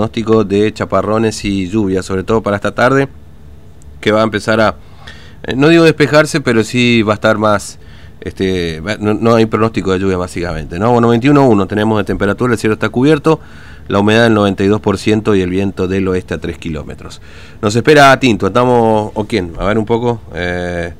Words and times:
pronóstico 0.00 0.44
de 0.44 0.72
chaparrones 0.72 1.44
y 1.44 1.68
lluvia, 1.68 2.02
sobre 2.02 2.22
todo 2.22 2.42
para 2.42 2.56
esta 2.56 2.74
tarde, 2.74 3.06
que 4.00 4.12
va 4.12 4.20
a 4.20 4.24
empezar 4.24 4.58
a, 4.58 4.76
eh, 5.42 5.54
no 5.54 5.68
digo 5.68 5.84
despejarse, 5.84 6.40
pero 6.40 6.64
sí 6.64 7.02
va 7.02 7.12
a 7.12 7.16
estar 7.16 7.36
más, 7.36 7.78
este, 8.22 8.82
no, 8.98 9.34
hay 9.34 9.44
pronóstico 9.44 9.92
de 9.92 9.98
lluvia 9.98 10.16
básicamente, 10.16 10.78
¿no? 10.78 10.92
Bueno, 10.92 11.12
21.1 11.14 11.68
tenemos 11.68 11.98
de 11.98 12.04
temperatura, 12.04 12.54
el 12.54 12.58
cielo 12.58 12.72
está 12.72 12.88
cubierto, 12.88 13.40
la 13.88 13.98
humedad 13.98 14.22
del 14.22 14.34
92% 14.34 15.36
y 15.36 15.42
el 15.42 15.50
viento 15.50 15.86
del 15.86 16.08
oeste 16.08 16.32
a 16.32 16.38
3 16.38 16.56
kilómetros. 16.56 17.20
Nos 17.60 17.76
espera 17.76 18.10
a 18.10 18.18
Tinto, 18.18 18.46
estamos, 18.46 19.12
¿o 19.12 19.26
quién? 19.26 19.52
A 19.58 19.66
ver 19.66 19.76
un 19.76 19.84
poco. 19.84 20.22
Eh, 20.34 20.94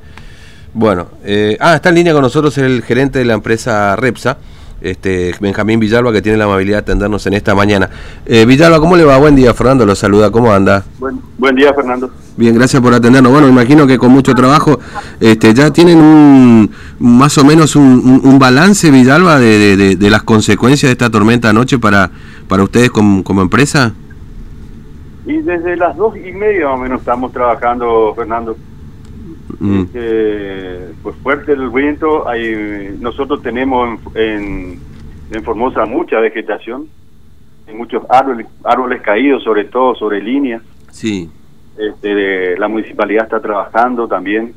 bueno, 0.75 1.07
eh, 1.23 1.57
ah, 1.59 1.73
está 1.75 1.89
en 1.89 1.95
línea 1.95 2.13
con 2.13 2.21
nosotros 2.21 2.55
el 2.59 2.83
gerente 2.83 3.17
de 3.17 3.25
la 3.25 3.33
empresa 3.33 3.95
Repsa, 3.95 4.37
este, 4.81 5.33
Benjamín 5.39 5.79
Villalba, 5.79 6.11
que 6.11 6.21
tiene 6.21 6.37
la 6.37 6.45
amabilidad 6.45 6.77
de 6.77 6.81
atendernos 6.81 7.25
en 7.27 7.33
esta 7.33 7.55
mañana. 7.55 7.89
Eh, 8.25 8.45
Villalba, 8.45 8.79
¿cómo 8.79 8.95
le 8.95 9.03
va? 9.03 9.17
Buen 9.17 9.35
día, 9.35 9.53
Fernando, 9.53 9.85
lo 9.85 9.95
saluda, 9.95 10.31
¿cómo 10.31 10.51
anda? 10.51 10.83
Buen, 10.99 11.19
buen 11.37 11.55
día, 11.55 11.73
Fernando. 11.73 12.11
Bien, 12.37 12.55
gracias 12.55 12.81
por 12.81 12.93
atendernos. 12.93 13.31
Bueno, 13.31 13.47
imagino 13.47 13.85
que 13.85 13.97
con 13.97 14.11
mucho 14.11 14.33
trabajo 14.33 14.79
este, 15.19 15.53
ya 15.53 15.71
tienen 15.71 15.99
un 15.99 16.71
más 16.99 17.37
o 17.37 17.45
menos 17.45 17.75
un, 17.75 18.39
balance, 18.39 18.89
Villalba, 18.89 19.39
de, 19.39 19.95
de, 19.95 20.09
las 20.09 20.23
consecuencias 20.23 20.89
de 20.89 20.93
esta 20.93 21.09
tormenta 21.09 21.49
anoche 21.49 21.77
para, 21.77 22.09
para 22.47 22.63
ustedes 22.63 22.89
como, 22.89 23.23
como 23.23 23.41
empresa. 23.41 23.93
Y 25.25 25.37
desde 25.37 25.75
las 25.77 25.95
dos 25.95 26.15
y 26.17 26.31
media 26.31 26.67
más 26.67 26.75
o 26.75 26.77
menos 26.77 26.99
estamos 26.99 27.31
trabajando, 27.31 28.13
Fernando. 28.15 28.55
Mm. 29.61 29.81
Este, 29.81 30.93
pues 31.03 31.15
fuerte 31.17 31.51
el 31.51 31.69
viento, 31.69 32.27
hay, 32.27 32.97
nosotros 32.99 33.43
tenemos 33.43 33.99
en, 34.15 34.79
en, 35.29 35.43
Formosa 35.43 35.85
mucha 35.85 36.19
vegetación, 36.19 36.87
hay 37.67 37.75
muchos 37.75 38.01
árboles, 38.09 38.47
árboles 38.63 39.03
caídos, 39.03 39.43
sobre 39.43 39.65
todo 39.65 39.93
sobre 39.93 40.19
líneas. 40.19 40.63
Sí. 40.89 41.29
Este, 41.77 42.57
la 42.57 42.67
municipalidad 42.67 43.25
está 43.25 43.39
trabajando 43.39 44.07
también, 44.07 44.55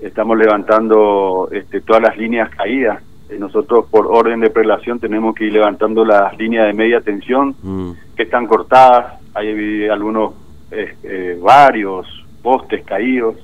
estamos 0.00 0.38
levantando 0.38 1.50
este, 1.52 1.82
todas 1.82 2.00
las 2.00 2.16
líneas 2.16 2.48
caídas. 2.48 3.02
Eh, 3.28 3.36
nosotros 3.38 3.84
por 3.90 4.06
orden 4.06 4.40
de 4.40 4.48
prelación 4.48 4.98
tenemos 4.98 5.34
que 5.34 5.44
ir 5.44 5.52
levantando 5.52 6.06
las 6.06 6.34
líneas 6.38 6.68
de 6.68 6.72
media 6.72 7.02
tensión 7.02 7.54
mm. 7.62 7.90
que 8.16 8.22
están 8.22 8.46
cortadas, 8.46 9.20
hay 9.34 9.86
algunos, 9.88 10.32
eh, 10.70 10.96
eh, 11.02 11.38
varios 11.38 12.06
postes 12.42 12.82
caídos 12.86 13.36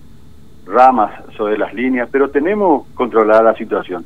ramas 0.67 1.13
sobre 1.37 1.59
las 1.59 1.73
líneas, 1.75 2.09
pero 2.11 2.31
tenemos 2.31 2.87
controlada 2.95 3.43
la 3.43 3.55
situación. 3.55 4.05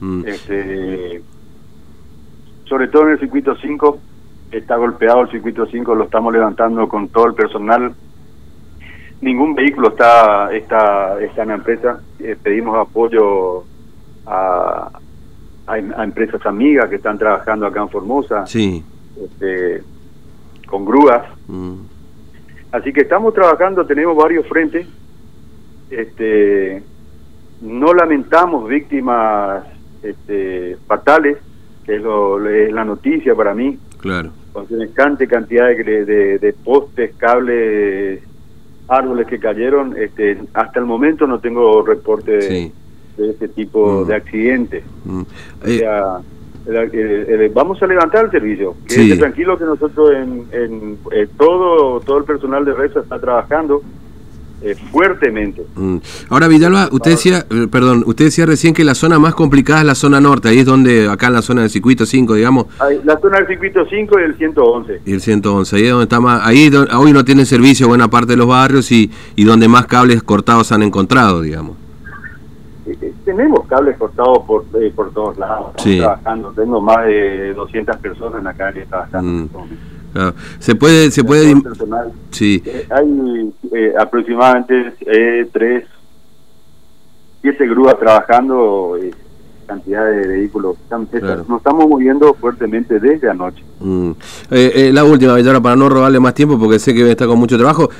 Mm. 0.00 0.24
Este, 0.26 1.22
sobre 2.64 2.88
todo 2.88 3.04
en 3.04 3.10
el 3.10 3.20
circuito 3.20 3.54
5, 3.56 3.98
está 4.50 4.76
golpeado 4.76 5.22
el 5.22 5.30
circuito 5.30 5.66
5, 5.66 5.94
lo 5.94 6.04
estamos 6.04 6.32
levantando 6.32 6.88
con 6.88 7.08
todo 7.08 7.26
el 7.26 7.34
personal. 7.34 7.94
Ningún 9.20 9.54
vehículo 9.54 9.88
está, 9.88 10.52
está, 10.52 11.20
está 11.20 11.42
en 11.42 11.48
la 11.48 11.54
empresa. 11.54 12.00
Eh, 12.18 12.36
pedimos 12.42 12.76
apoyo 12.76 13.64
a, 14.26 14.90
a, 15.66 15.78
empresas 16.04 16.44
amigas 16.44 16.88
que 16.90 16.96
están 16.96 17.18
trabajando 17.18 17.66
acá 17.66 17.80
en 17.80 17.88
Formosa. 17.88 18.46
Sí. 18.46 18.84
Este, 19.22 19.82
con 20.66 20.84
grúas. 20.84 21.22
Mm. 21.46 21.76
Así 22.72 22.92
que 22.92 23.02
estamos 23.02 23.32
trabajando, 23.32 23.86
tenemos 23.86 24.16
varios 24.16 24.46
frentes 24.48 24.86
este, 25.90 26.82
no 27.60 27.94
lamentamos 27.94 28.68
víctimas 28.68 29.64
este, 30.02 30.76
fatales, 30.86 31.38
que 31.84 31.96
es, 31.96 32.02
lo, 32.02 32.46
es 32.48 32.72
la 32.72 32.84
noticia 32.84 33.34
para 33.34 33.54
mí. 33.54 33.78
Claro. 33.98 34.30
Con 34.52 34.68
semejante 34.68 35.26
cantidad 35.26 35.68
de, 35.68 36.38
de, 36.38 36.52
postes, 36.52 37.14
cables, 37.16 38.20
árboles 38.88 39.26
que 39.26 39.38
cayeron, 39.38 39.96
este, 39.96 40.38
hasta 40.52 40.78
el 40.78 40.86
momento 40.86 41.26
no 41.26 41.40
tengo 41.40 41.82
reporte 41.84 42.32
de, 42.32 42.72
este 43.30 43.48
tipo 43.48 44.04
mm. 44.04 44.06
de 44.06 44.14
accidentes. 44.14 44.84
Mm. 45.04 45.22
Eh, 46.66 47.50
vamos 47.52 47.82
a 47.82 47.86
levantar 47.86 48.26
el 48.26 48.30
servicio. 48.30 48.76
Quédese 48.86 49.16
tranquilo 49.16 49.58
que 49.58 49.64
nosotros 49.64 50.12
en, 50.12 50.46
en 50.52 50.98
eh, 51.12 51.28
todo 51.36 52.00
todo 52.00 52.18
el 52.18 52.24
personal 52.24 52.64
de 52.64 52.72
RESA 52.74 53.00
está 53.00 53.18
trabajando 53.18 53.82
eh, 54.62 54.74
fuertemente. 54.90 55.62
Mm. 55.74 55.98
Ahora, 56.30 56.48
Villalba, 56.48 56.88
usted 56.90 57.12
decía, 57.12 57.44
eh, 57.50 57.66
perdón, 57.70 58.02
usted 58.06 58.26
decía 58.26 58.46
recién 58.46 58.72
que 58.72 58.84
la 58.84 58.94
zona 58.94 59.18
más 59.18 59.34
complicada 59.34 59.80
es 59.80 59.86
la 59.86 59.94
zona 59.94 60.20
norte, 60.20 60.48
ahí 60.48 60.60
es 60.60 60.66
donde, 60.66 61.08
acá 61.08 61.26
en 61.26 61.34
la 61.34 61.42
zona 61.42 61.62
del 61.62 61.70
circuito 61.70 62.06
5, 62.06 62.34
digamos. 62.34 62.66
la 63.04 63.18
zona 63.18 63.38
del 63.38 63.46
circuito 63.46 63.84
5 63.88 64.20
y 64.20 64.22
el 64.22 64.34
111. 64.36 65.00
Y 65.04 65.12
el 65.12 65.20
111, 65.20 65.76
ahí 65.76 65.84
es 65.84 65.90
donde 65.90 66.04
está 66.04 66.20
más, 66.20 66.40
ahí 66.46 66.70
hoy 66.96 67.12
no 67.12 67.24
tiene 67.24 67.44
servicio 67.44 67.88
buena 67.88 68.08
parte 68.08 68.32
de 68.32 68.36
los 68.36 68.46
barrios 68.46 68.90
y, 68.90 69.10
y 69.36 69.44
donde 69.44 69.68
más 69.68 69.86
cables 69.86 70.22
cortados 70.22 70.72
han 70.72 70.82
encontrado, 70.82 71.42
digamos. 71.42 71.76
Eh, 72.86 73.14
tenemos 73.24 73.66
cables 73.66 73.96
cortados 73.96 74.40
por, 74.46 74.64
por 74.94 75.12
todos 75.12 75.38
lados, 75.38 75.74
trabajando, 75.76 76.52
tengo 76.52 76.80
más 76.80 77.06
de 77.06 77.54
200 77.54 77.96
personas 77.96 78.46
acá 78.46 78.72
que 78.72 78.82
trabajando. 78.86 79.58
Mm. 79.58 79.93
Se 80.58 80.74
puede, 80.74 81.10
se 81.10 81.24
puede. 81.24 81.54
Sí. 82.30 82.62
Eh, 82.64 82.86
hay 82.90 83.52
eh, 83.72 83.94
aproximadamente 83.98 84.94
eh, 85.00 85.48
tres, 85.52 85.84
siete 87.42 87.66
grúas 87.66 87.98
trabajando, 87.98 88.96
cantidad 89.66 90.06
de 90.06 90.26
vehículos. 90.26 90.76
Nos 90.90 91.58
estamos 91.58 91.88
moviendo 91.88 92.34
fuertemente 92.34 93.00
desde 93.00 93.28
anoche. 93.28 93.64
Mm. 93.80 94.12
la 94.92 95.04
última, 95.04 95.34
Villara, 95.34 95.60
para 95.60 95.76
no 95.76 95.88
robarle 95.88 96.20
más 96.20 96.34
tiempo, 96.34 96.58
porque 96.58 96.78
sé 96.78 96.94
que 96.94 97.10
está 97.10 97.26
con 97.26 97.38
mucho 97.38 97.56
trabajo. 97.58 97.90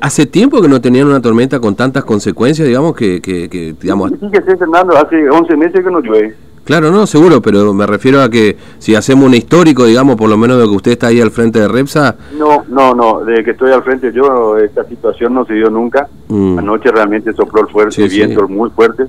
¿Hace 0.00 0.26
tiempo 0.26 0.62
que 0.62 0.68
no 0.68 0.80
tenían 0.80 1.08
una 1.08 1.20
tormenta 1.20 1.58
con 1.60 1.74
tantas 1.74 2.04
consecuencias, 2.04 2.68
digamos, 2.68 2.94
que, 2.94 3.20
que, 3.20 3.74
digamos... 3.80 4.10
Sí, 4.12 4.30
que 4.30 4.42
sí, 4.42 4.56
Fernando, 4.58 4.96
hace 4.96 5.28
11 5.28 5.56
meses 5.56 5.84
que 5.84 5.90
no 5.90 6.00
llueve. 6.00 6.34
Claro, 6.64 6.90
no, 6.90 7.06
seguro, 7.06 7.42
pero 7.42 7.74
me 7.74 7.86
refiero 7.86 8.22
a 8.22 8.30
que 8.30 8.56
si 8.78 8.94
hacemos 8.94 9.26
un 9.26 9.34
histórico, 9.34 9.84
digamos, 9.84 10.16
por 10.16 10.30
lo 10.30 10.38
menos 10.38 10.58
de 10.58 10.64
que 10.64 10.70
usted 10.70 10.92
está 10.92 11.08
ahí 11.08 11.20
al 11.20 11.30
frente 11.30 11.60
de 11.60 11.68
Repsa. 11.68 12.16
No, 12.38 12.64
no, 12.68 12.94
no, 12.94 13.24
de 13.24 13.44
que 13.44 13.50
estoy 13.50 13.70
al 13.72 13.82
frente 13.82 14.12
yo, 14.12 14.56
esta 14.56 14.84
situación 14.84 15.34
no 15.34 15.44
se 15.44 15.54
dio 15.54 15.68
nunca. 15.68 16.08
Mm. 16.28 16.58
Anoche 16.58 16.90
realmente 16.90 17.32
sopló 17.34 17.62
el 17.62 17.68
fuerte, 17.68 18.08
viento 18.08 18.48
muy 18.48 18.70
fuerte. 18.70 19.04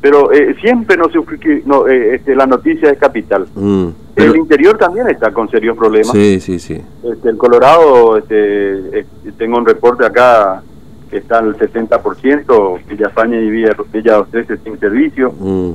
Pero 0.00 0.32
eh, 0.32 0.56
siempre 0.60 0.96
no 0.96 1.08
se 1.10 1.18
no, 1.64 1.86
eh, 1.86 2.16
este, 2.16 2.34
la 2.34 2.46
noticia 2.46 2.90
es 2.90 2.98
capital. 2.98 3.46
Mm, 3.54 3.88
el 4.16 4.36
interior 4.36 4.76
también 4.76 5.08
está 5.08 5.32
con 5.32 5.48
serios 5.48 5.76
problemas. 5.76 6.10
Sí, 6.10 6.40
sí, 6.40 6.58
sí. 6.58 6.80
Este, 7.04 7.28
el 7.28 7.36
Colorado, 7.36 8.16
este, 8.16 9.06
tengo 9.38 9.58
un 9.58 9.66
reporte 9.66 10.04
acá 10.04 10.62
que 11.08 11.18
está 11.18 11.38
al 11.38 11.56
70%, 11.56 12.80
Villa 12.88 13.06
España 13.08 13.38
y 13.38 13.50
Villa, 13.50 13.76
Villa 13.92 14.24
13 14.28 14.56
sin 14.64 14.78
servicio. 14.80 15.32
Mm. 15.38 15.70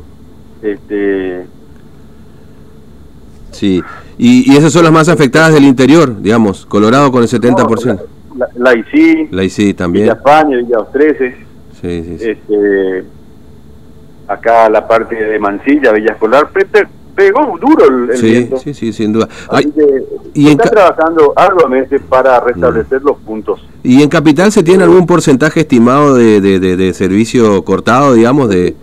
Este, 0.62 1.45
sí, 3.51 3.81
y, 4.18 4.51
y 4.51 4.57
esas 4.57 4.73
son 4.73 4.84
las 4.84 4.91
más 4.91 5.09
afectadas 5.09 5.53
del 5.53 5.63
interior, 5.63 6.22
digamos, 6.22 6.66
Colorado 6.66 7.12
con 7.12 7.22
el 7.22 7.29
70%. 7.29 8.01
la, 8.38 8.47
la, 8.56 8.75
ICI, 8.75 9.28
la 9.31 9.44
ICI 9.44 9.73
también. 9.73 10.06
Villa 10.06 10.13
España, 10.16 10.57
Villa 10.57 10.78
13. 10.91 11.35
Sí, 11.81 12.03
sí, 12.03 12.18
sí. 12.18 12.29
Este, 12.29 13.03
acá 14.28 14.69
la 14.69 14.88
parte 14.88 15.16
de 15.16 15.40
Mansilla, 15.40 15.91
Villa 15.91 16.13
Escolar, 16.13 16.50
pegó 17.18 17.57
duro 17.59 18.09
el, 18.12 18.16
sí, 18.18 18.50
Sí, 18.63 18.74
sí, 18.75 18.94
sin 18.94 19.12
duda. 19.12 19.28
y 20.35 20.50
está 20.50 20.69
trabajando 20.69 21.34
arduamente 21.35 22.00
para 22.00 22.39
restablecer 22.39 23.01
los 23.01 23.18
puntos. 23.18 23.59
¿Y 23.84 24.03
en 24.03 24.09
Capital 24.09 24.51
se 24.51 24.62
tiene 24.62 24.84
algún 24.84 25.07
porcentaje 25.07 25.62
estimado 25.62 26.13
de, 26.13 26.41
de, 26.41 26.59
de, 26.59 26.94
servicio 26.94 27.63
cortado, 27.63 28.13
digamos? 28.13 28.50
de 28.50 28.75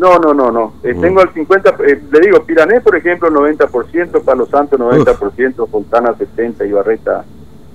no, 0.00 0.18
no, 0.18 0.32
no, 0.32 0.50
no. 0.50 0.72
Eh, 0.82 0.94
mm. 0.94 1.00
Tengo 1.02 1.20
el 1.20 1.28
50, 1.34 1.76
eh, 1.86 2.02
le 2.10 2.20
digo, 2.20 2.42
Pirané, 2.44 2.80
por 2.80 2.96
ejemplo, 2.96 3.28
90%, 3.30 4.24
Palo 4.24 4.46
Santo 4.46 4.78
90%, 4.78 5.68
Fontana 5.68 6.14
70, 6.16 6.64
Ibarreta 6.64 7.22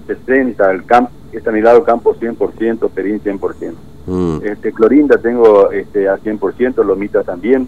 60, 0.07 0.71
el 0.71 0.85
campo, 0.85 1.11
está 1.31 1.51
a 1.51 1.53
mi 1.53 1.61
lado 1.61 1.83
Campo 1.83 2.15
100%, 2.15 2.89
Perín 2.89 3.21
100%. 3.21 3.73
Mm. 4.07 4.37
Este, 4.43 4.71
Clorinda 4.71 5.19
tengo 5.19 5.71
este, 5.71 6.09
a 6.09 6.17
100%, 6.17 6.83
Lomita 6.83 7.23
también. 7.23 7.67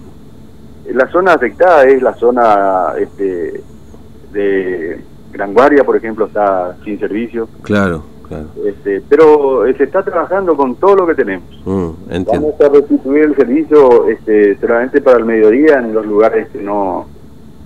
Eh, 0.87 0.93
la 0.93 1.07
zona 1.11 1.33
afectada 1.33 1.85
es 1.85 2.01
la 2.01 2.15
zona 2.15 2.93
este, 2.97 3.61
de 4.33 4.99
Gran 5.31 5.53
Guardia, 5.53 5.83
por 5.83 5.95
ejemplo, 5.97 6.25
está 6.25 6.75
sin 6.83 6.99
servicio. 6.99 7.47
Claro. 7.61 8.03
Este, 8.65 9.01
pero 9.07 9.65
eh, 9.65 9.73
se 9.77 9.85
está 9.85 10.03
trabajando 10.03 10.55
con 10.55 10.75
todo 10.75 10.95
lo 10.95 11.07
que 11.07 11.15
tenemos. 11.15 11.47
Mm, 11.65 11.89
Vamos 12.25 12.61
a 12.61 12.69
restituir 12.69 13.23
el 13.23 13.35
servicio 13.35 14.07
este, 14.07 14.57
solamente 14.57 15.01
para 15.01 15.17
el 15.19 15.25
mediodía 15.25 15.79
en 15.79 15.93
los 15.93 16.05
lugares 16.05 16.49
que 16.49 16.61
no 16.61 17.07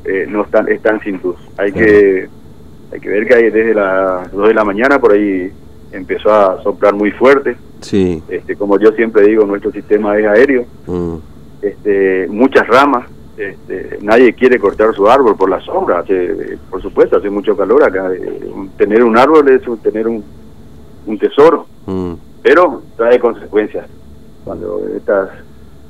eh, 0.05 0.25
no 0.29 0.43
están 0.43 0.67
están 0.69 0.99
sin 1.01 1.19
luz. 1.21 1.37
Hay 1.57 1.71
que 1.71 2.27
hay 2.91 2.99
que 2.99 3.09
ver 3.09 3.27
que 3.27 3.35
hay 3.35 3.49
desde 3.49 3.73
las 3.73 4.31
2 4.31 4.47
de 4.49 4.53
la 4.53 4.63
mañana 4.63 4.99
por 4.99 5.13
ahí 5.13 5.51
empezó 5.91 6.31
a 6.31 6.61
soplar 6.61 6.93
muy 6.93 7.11
fuerte. 7.11 7.55
Sí. 7.81 8.21
Este, 8.29 8.55
como 8.55 8.77
yo 8.79 8.91
siempre 8.91 9.25
digo, 9.25 9.45
nuestro 9.45 9.71
sistema 9.71 10.17
es 10.17 10.25
aéreo. 10.27 10.65
Mm. 10.85 11.15
Este, 11.61 12.27
muchas 12.29 12.67
ramas 12.67 13.05
este, 13.37 13.97
nadie 14.01 14.33
quiere 14.33 14.59
cortar 14.59 14.93
su 14.93 15.09
árbol 15.09 15.35
por 15.35 15.49
la 15.49 15.59
sombra, 15.61 15.99
hace, 15.99 16.57
por 16.69 16.81
supuesto, 16.81 17.17
hace 17.17 17.29
mucho 17.29 17.55
calor 17.55 17.83
acá. 17.83 18.11
eh, 18.13 18.39
tener 18.77 19.03
un 19.03 19.17
árbol 19.17 19.49
es 19.49 19.61
tener 19.81 20.07
un, 20.07 20.23
un 21.05 21.17
tesoro, 21.17 21.65
Mm, 21.87 22.13
pero 22.43 22.81
trae 22.95 23.19
consecuencias. 23.19 23.87
Cuando 24.43 24.81
estas, 24.95 25.29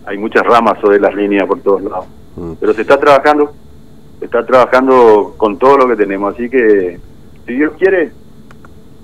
hay 0.05 0.17
muchas 0.17 0.43
ramas 0.45 0.79
sobre 0.79 0.99
las 0.99 1.13
líneas 1.15 1.45
por 1.47 1.59
todos 1.59 1.81
lados. 1.83 2.05
mm. 2.37 2.53
Pero 2.59 2.73
se 2.73 2.81
está 2.81 2.97
trabajando, 2.97 3.51
se 4.19 4.25
está 4.25 4.45
trabajando 4.45 5.33
con 5.37 5.57
todo 5.57 5.77
lo 5.77 5.87
que 5.87 5.95
tenemos, 5.97 6.33
así 6.33 6.49
que 6.49 6.99
si 7.45 7.53
Dios 7.53 7.73
quiere, 7.77 8.11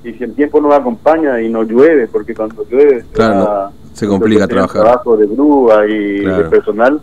y 0.03 0.13
si 0.13 0.23
el 0.23 0.33
tiempo 0.33 0.61
nos 0.61 0.73
acompaña 0.73 1.41
y 1.41 1.49
no 1.49 1.63
llueve, 1.63 2.07
porque 2.07 2.33
cuando 2.33 2.63
llueve 2.69 3.03
Claro, 3.11 3.71
se 3.93 4.07
complica 4.07 4.47
trabajar. 4.47 4.83
trabajo 4.83 5.17
de 5.17 5.25
grúa 5.27 5.85
y 5.87 6.21
Claro. 6.21 6.43
de 6.43 6.49
personal, 6.49 7.01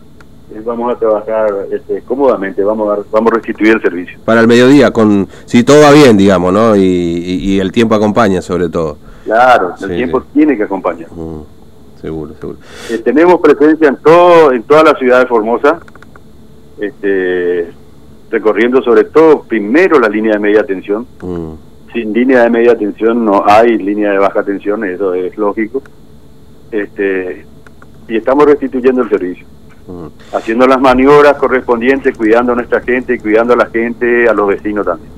vamos 0.64 0.92
a 0.94 0.98
trabajar 0.98 1.48
este, 1.72 2.02
cómodamente, 2.02 2.62
vamos 2.62 2.98
a, 2.98 3.02
vamos 3.10 3.32
a 3.32 3.36
restituir 3.36 3.72
el 3.74 3.82
servicio. 3.82 4.18
Para 4.24 4.40
el 4.40 4.46
mediodía, 4.48 4.90
con 4.92 5.26
si 5.46 5.64
todo 5.64 5.82
va 5.82 5.90
bien, 5.92 6.16
digamos, 6.16 6.52
¿no? 6.52 6.76
Y, 6.76 6.80
y- 6.82 7.52
y 7.54 7.60
el 7.60 7.72
tiempo 7.72 7.94
acompaña, 7.94 8.40
sobre 8.42 8.68
todo. 8.68 8.98
Claro, 9.24 9.72
el 9.80 9.88
Sí, 9.88 9.94
tiempo 9.96 10.20
sí. 10.20 10.26
tiene 10.34 10.56
que 10.56 10.64
acompañar. 10.64 11.10
Mm, 11.10 11.40
seguro, 12.00 12.34
seguro. 12.38 12.58
Eh, 12.90 12.98
tenemos 12.98 13.40
presencia 13.40 13.88
en 13.88 13.96
todo 13.96 14.52
en 14.52 14.62
toda 14.64 14.82
la 14.84 14.94
ciudad 14.98 15.20
de 15.20 15.26
Formosa, 15.26 15.80
este, 16.80 17.70
recorriendo 18.30 18.82
sobre 18.82 19.04
todo 19.04 19.42
primero 19.42 19.98
la 19.98 20.08
línea 20.08 20.32
de 20.34 20.38
media 20.40 20.64
tensión. 20.64 21.06
Mm, 21.22 21.52
Sin 21.92 22.12
línea 22.12 22.42
de 22.42 22.50
media 22.50 22.76
tensión 22.76 23.24
no 23.24 23.44
hay 23.46 23.78
línea 23.78 24.10
de 24.10 24.18
baja 24.18 24.42
tensión, 24.42 24.84
eso 24.84 25.14
es 25.14 25.36
lógico. 25.38 25.80
Este, 26.72 27.46
y 28.08 28.16
estamos 28.16 28.46
restituyendo 28.46 29.02
el 29.02 29.08
servicio. 29.08 29.46
Haciendo 30.32 30.66
las 30.66 30.80
maniobras 30.80 31.36
correspondientes, 31.36 32.16
cuidando 32.16 32.52
a 32.52 32.56
nuestra 32.56 32.80
gente, 32.80 33.18
cuidando 33.18 33.54
a 33.54 33.56
la 33.56 33.66
gente, 33.66 34.28
a 34.28 34.32
los 34.32 34.48
vecinos 34.48 34.86
también. 34.86 35.10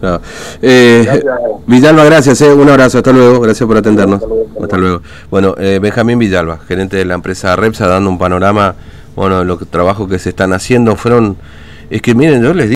Claro. 0.00 0.20
Eh, 0.60 1.02
Gracias. 1.04 1.34
Villalba, 1.66 2.04
gracias, 2.04 2.40
eh, 2.42 2.52
un 2.52 2.68
abrazo, 2.68 2.98
hasta 2.98 3.12
luego, 3.12 3.40
gracias 3.40 3.66
por 3.66 3.76
atendernos. 3.78 4.22
Hasta 4.22 4.28
luego, 4.28 4.46
hasta 4.52 4.64
Hasta 4.64 4.78
luego. 4.78 5.02
Bueno, 5.30 5.54
eh, 5.58 5.78
Benjamín 5.80 6.18
Villalba, 6.18 6.58
gerente 6.58 6.96
de 6.96 7.04
la 7.04 7.14
empresa 7.14 7.56
Repsa, 7.56 7.86
dando 7.86 8.10
un 8.10 8.18
panorama, 8.18 8.74
bueno, 9.14 9.38
de 9.38 9.44
los 9.46 9.66
trabajos 9.68 10.08
que 10.08 10.18
se 10.18 10.30
están 10.30 10.52
haciendo, 10.52 10.96
fueron, 10.96 11.38
es 11.88 12.02
que 12.02 12.14
miren, 12.14 12.42
yo 12.42 12.52
les 12.52 12.68
digo, 12.68 12.74